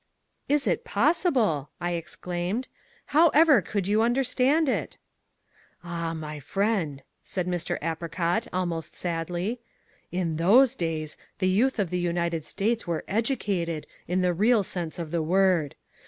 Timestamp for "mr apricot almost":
7.45-8.95